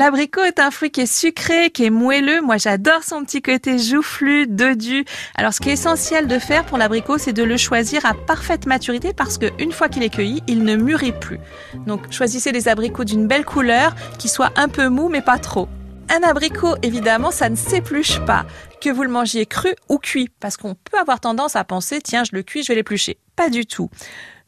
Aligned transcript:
L'abricot 0.00 0.44
est 0.44 0.60
un 0.60 0.70
fruit 0.70 0.90
qui 0.90 1.02
est 1.02 1.14
sucré, 1.20 1.68
qui 1.68 1.84
est 1.84 1.90
moelleux. 1.90 2.40
Moi, 2.40 2.56
j'adore 2.56 3.04
son 3.04 3.22
petit 3.22 3.42
côté 3.42 3.78
joufflu, 3.78 4.46
dodu. 4.46 5.04
Alors, 5.34 5.52
ce 5.52 5.60
qui 5.60 5.68
est 5.68 5.74
essentiel 5.74 6.26
de 6.26 6.38
faire 6.38 6.64
pour 6.64 6.78
l'abricot, 6.78 7.18
c'est 7.18 7.34
de 7.34 7.42
le 7.42 7.58
choisir 7.58 8.06
à 8.06 8.14
parfaite 8.14 8.64
maturité 8.64 9.12
parce 9.12 9.36
qu'une 9.36 9.72
fois 9.72 9.90
qu'il 9.90 10.02
est 10.02 10.08
cueilli, 10.08 10.42
il 10.46 10.64
ne 10.64 10.74
mûrit 10.74 11.12
plus. 11.12 11.38
Donc, 11.86 12.10
choisissez 12.10 12.50
des 12.50 12.66
abricots 12.66 13.04
d'une 13.04 13.26
belle 13.26 13.44
couleur, 13.44 13.94
qui 14.18 14.30
soient 14.30 14.52
un 14.56 14.68
peu 14.68 14.88
mous, 14.88 15.10
mais 15.10 15.20
pas 15.20 15.36
trop. 15.36 15.68
Un 16.08 16.26
abricot, 16.26 16.76
évidemment, 16.80 17.30
ça 17.30 17.50
ne 17.50 17.56
s'épluche 17.56 18.20
pas, 18.20 18.46
que 18.80 18.88
vous 18.88 19.02
le 19.02 19.10
mangiez 19.10 19.44
cru 19.44 19.74
ou 19.90 19.98
cuit, 19.98 20.30
parce 20.40 20.56
qu'on 20.56 20.76
peut 20.76 20.98
avoir 20.98 21.20
tendance 21.20 21.56
à 21.56 21.64
penser, 21.64 22.00
tiens, 22.00 22.24
je 22.24 22.34
le 22.34 22.42
cuis, 22.42 22.62
je 22.62 22.68
vais 22.68 22.76
l'éplucher. 22.76 23.18
Pas 23.36 23.50
du 23.50 23.66
tout. 23.66 23.90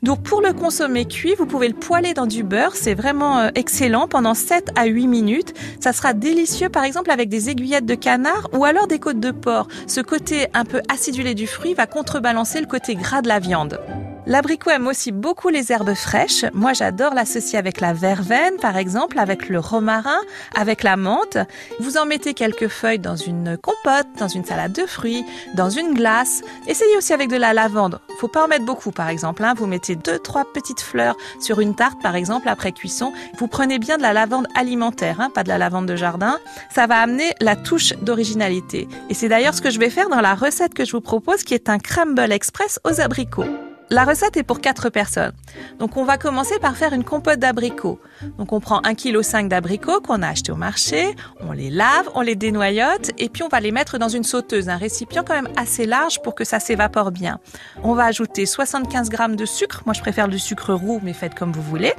Donc 0.03 0.25
pour 0.25 0.41
le 0.41 0.53
consommer 0.53 1.05
cuit, 1.07 1.35
vous 1.39 1.47
pouvez 1.47 1.69
le 1.69 1.75
poêler 1.75 2.13
dans 2.13 2.27
du 2.27 2.43
beurre, 2.43 2.75
c'est 2.75 2.95
vraiment 2.95 3.39
euh, 3.39 3.51
excellent 3.55 4.09
pendant 4.09 4.35
7 4.35 4.71
à 4.75 4.87
8 4.87 5.07
minutes. 5.07 5.55
Ça 5.79 5.93
sera 5.93 6.13
délicieux 6.13 6.69
par 6.69 6.83
exemple 6.83 7.13
avec 7.13 7.29
des 7.29 7.51
aiguillettes 7.51 7.87
de 7.87 7.95
canard 7.95 8.49
ou 8.53 8.65
alors 8.65 8.89
des 8.89 8.99
côtes 8.99 9.21
de 9.21 9.31
porc. 9.31 9.69
Ce 9.87 10.01
côté 10.01 10.49
un 10.55 10.65
peu 10.65 10.83
acidulé 10.89 11.35
du 11.35 11.47
fruit 11.47 11.75
va 11.75 11.87
contrebalancer 11.87 12.61
le 12.61 12.67
côté 12.67 12.97
gras 12.97 13.23
de 13.23 13.29
la 13.29 13.39
viande. 13.39 13.79
L'abricot 14.25 14.71
aime 14.71 14.87
aussi 14.87 15.11
beaucoup 15.11 15.49
les 15.49 15.73
herbes 15.73 15.95
fraîches. 15.95 16.45
Moi, 16.55 16.75
j'adore 16.75 17.13
l'associer 17.13 17.59
avec 17.59 17.81
la 17.81 17.93
verveine, 17.93 18.55
par 18.61 18.77
exemple, 18.77 19.19
avec 19.19 19.49
le 19.49 19.59
romarin, 19.59 20.21
avec 20.55 20.85
la 20.85 20.97
menthe. 20.97 21.39
Vous 21.81 21.97
en 21.97 22.07
mettez 22.07 22.33
quelques 22.33 22.69
feuilles 22.69 23.01
dans 23.01 23.17
une 23.17 23.59
compote, 23.59 24.07
dans 24.21 24.29
une 24.29 24.45
salade 24.45 24.73
de 24.73 24.87
fruits, 24.87 25.25
dans 25.55 25.71
une 25.71 25.95
glace. 25.95 26.43
Essayez 26.69 26.97
aussi 26.97 27.13
avec 27.13 27.31
de 27.31 27.37
la 27.37 27.53
lavande. 27.53 28.01
Faut 28.21 28.29
pas 28.29 28.45
en 28.45 28.49
mettre 28.49 28.65
beaucoup, 28.65 28.93
par 28.93 29.09
exemple. 29.09 29.43
Hein. 29.43 29.55
Vous 29.57 29.67
mettez 29.67 29.97
deux, 29.97 30.21
trois 30.21 30.45
petites 30.45 30.81
fleurs 30.81 31.17
sur 31.41 31.59
une 31.59 31.75
tarte, 31.75 32.01
par 32.01 32.15
exemple, 32.15 32.49
après 32.49 32.71
cuisson. 32.71 33.13
Vous 33.39 33.49
prenez 33.49 33.81
bien 33.81 33.97
de 33.97 34.03
la 34.03 34.13
lavande 34.13 34.47
alimentaire, 34.55 35.21
hein, 35.21 35.31
pas 35.31 35.43
de 35.43 35.49
la 35.49 35.59
lavande 35.59 35.87
de 35.87 35.97
jardin. 35.97 36.39
Ça 36.73 36.87
va 36.87 37.01
amener 37.01 37.33
la 37.41 37.57
touche 37.57 37.95
d'originalité. 38.03 38.87
Et 39.11 39.15
c'est 39.15 39.29
d'ailleurs 39.29 39.55
ce 39.55 39.63
que 39.63 39.71
je 39.71 39.81
vais 39.81 39.91
faire 39.91 40.09
dans 40.09 40.21
la 40.21 40.37
recette 40.37 40.75
que 40.75 40.85
je 40.85 40.93
vous 40.93 41.01
propose, 41.01 41.43
qui 41.43 41.55
est 41.55 41.69
un 41.69 41.79
crumble 41.79 42.31
express 42.31 42.79
aux 42.85 43.01
abricots. 43.01 43.47
La 43.93 44.07
recette 44.07 44.39
est 44.39 44.43
pour 44.43 44.63
4 44.63 44.89
personnes. 44.89 45.35
Donc 45.79 45.99
on 45.99 46.05
va 46.05 46.17
commencer 46.17 46.59
par 46.59 46.77
faire 46.79 46.95
une 46.95 47.05
compote 47.05 47.39
d'abricots. 47.39 48.01
Donc 48.39 48.55
on 48.55 48.59
prend 48.59 48.81
1,5 48.81 49.43
kg 49.43 49.49
d'abricots 49.49 50.01
qu'on 50.01 50.23
a 50.23 50.29
achetés 50.29 50.51
au 50.51 50.57
marché, 50.57 51.15
on 51.41 51.53
les 51.53 51.69
lave, 51.69 52.09
on 52.15 52.23
les 52.23 52.35
dénoyote 52.35 53.11
et 53.19 53.29
puis 53.29 53.43
on 53.43 53.49
va 53.49 53.61
les 53.61 53.71
mettre 53.71 53.99
dans 53.99 54.09
une 54.09 54.25
sauteuse, 54.25 54.71
un 54.71 54.79
récipient 54.79 55.23
quand 55.23 55.35
même 55.35 55.53
assez 55.59 55.85
large 55.85 56.23
pour 56.23 56.35
que 56.35 56.45
ça 56.45 56.59
s'évapore 56.59 57.11
bien. 57.11 57.39
On 57.83 57.93
va 57.93 58.05
ajouter 58.05 58.47
75 58.47 59.11
g 59.11 59.37
de 59.37 59.45
sucre, 59.45 59.83
moi 59.85 59.93
je 59.93 60.01
préfère 60.01 60.29
du 60.29 60.39
sucre 60.39 60.73
roux 60.73 61.01
mais 61.03 61.13
faites 61.13 61.35
comme 61.35 61.53
vous 61.53 61.61
voulez, 61.61 61.93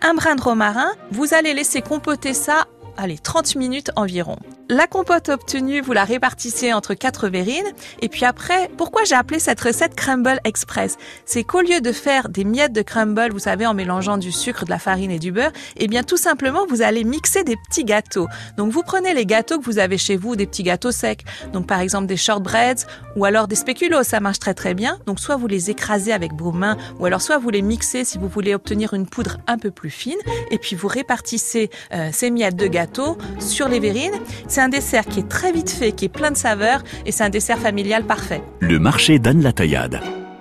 un 0.00 0.14
brin 0.14 0.36
de 0.36 0.40
romarin, 0.40 0.92
vous 1.10 1.34
allez 1.34 1.52
laisser 1.52 1.82
compoter 1.82 2.32
ça 2.32 2.68
allez, 2.96 3.18
30 3.18 3.56
minutes 3.56 3.90
environ. 3.96 4.38
La 4.70 4.86
compote 4.86 5.28
obtenue, 5.28 5.82
vous 5.82 5.92
la 5.92 6.04
répartissez 6.04 6.72
entre 6.72 6.94
quatre 6.94 7.28
verrines. 7.28 7.66
Et 8.00 8.08
puis 8.08 8.24
après, 8.24 8.70
pourquoi 8.78 9.04
j'ai 9.04 9.14
appelé 9.14 9.38
cette 9.38 9.60
recette 9.60 9.94
Crumble 9.94 10.40
Express? 10.44 10.96
C'est 11.26 11.44
qu'au 11.44 11.60
lieu 11.60 11.82
de 11.82 11.92
faire 11.92 12.30
des 12.30 12.44
miettes 12.44 12.72
de 12.72 12.80
crumble, 12.80 13.30
vous 13.30 13.40
savez, 13.40 13.66
en 13.66 13.74
mélangeant 13.74 14.16
du 14.16 14.32
sucre, 14.32 14.64
de 14.64 14.70
la 14.70 14.78
farine 14.78 15.10
et 15.10 15.18
du 15.18 15.32
beurre, 15.32 15.52
eh 15.76 15.86
bien 15.86 16.02
tout 16.02 16.16
simplement, 16.16 16.64
vous 16.66 16.80
allez 16.80 17.04
mixer 17.04 17.44
des 17.44 17.56
petits 17.56 17.84
gâteaux. 17.84 18.26
Donc 18.56 18.72
vous 18.72 18.82
prenez 18.82 19.12
les 19.12 19.26
gâteaux 19.26 19.58
que 19.58 19.64
vous 19.66 19.78
avez 19.78 19.98
chez 19.98 20.16
vous, 20.16 20.34
des 20.34 20.46
petits 20.46 20.62
gâteaux 20.62 20.92
secs. 20.92 21.24
Donc 21.52 21.66
par 21.66 21.80
exemple 21.80 22.06
des 22.06 22.16
shortbreads 22.16 22.86
ou 23.16 23.26
alors 23.26 23.48
des 23.48 23.56
spéculoos, 23.56 24.02
ça 24.02 24.20
marche 24.20 24.38
très 24.38 24.54
très 24.54 24.72
bien. 24.72 24.98
Donc 25.04 25.20
soit 25.20 25.36
vous 25.36 25.46
les 25.46 25.70
écrasez 25.70 26.12
avec 26.12 26.32
vos 26.32 26.52
mains 26.52 26.78
ou 26.98 27.04
alors 27.04 27.20
soit 27.20 27.36
vous 27.36 27.50
les 27.50 27.60
mixez 27.60 28.06
si 28.06 28.16
vous 28.16 28.28
voulez 28.28 28.54
obtenir 28.54 28.94
une 28.94 29.06
poudre 29.06 29.36
un 29.46 29.58
peu 29.58 29.70
plus 29.70 29.90
fine. 29.90 30.18
Et 30.50 30.56
puis 30.56 30.74
vous 30.74 30.88
répartissez 30.88 31.68
euh, 31.92 32.08
ces 32.14 32.30
miettes 32.30 32.56
de 32.56 32.66
gâteau 32.66 33.18
sur 33.40 33.68
les 33.68 33.78
verrines. 33.78 34.18
C'est 34.54 34.60
un 34.60 34.68
dessert 34.68 35.04
qui 35.06 35.18
est 35.18 35.28
très 35.28 35.50
vite 35.50 35.68
fait, 35.68 35.90
qui 35.90 36.04
est 36.04 36.08
plein 36.08 36.30
de 36.30 36.36
saveurs 36.36 36.84
et 37.04 37.10
c'est 37.10 37.24
un 37.24 37.28
dessert 37.28 37.58
familial 37.58 38.04
parfait. 38.04 38.40
Le 38.60 38.78
marché 38.78 39.18
d'Anne 39.18 39.42
la 39.42 39.52
Taillade. 39.52 39.98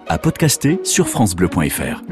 À 0.08 0.20
podcaster 0.20 0.80
sur 0.84 1.10
FranceBleu.fr. 1.10 2.04